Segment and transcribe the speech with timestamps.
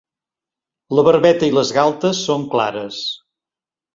[0.99, 3.03] La barbeta i les galtes són clares.